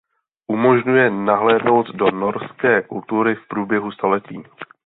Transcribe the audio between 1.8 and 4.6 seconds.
do norské kultury v průběhu staletí.